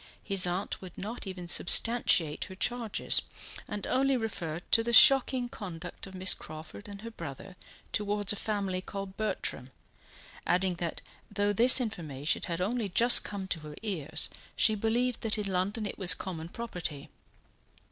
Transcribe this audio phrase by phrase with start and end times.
[0.23, 3.21] His aunt would not even substantiate her charges,
[3.67, 7.55] and only referred to the shocking conduct of Miss Crawford and her brother
[7.93, 9.69] towards a family called Bertram,
[10.47, 15.37] adding that though this information had only just come to her ears, she believed that
[15.37, 17.11] in London it was common property.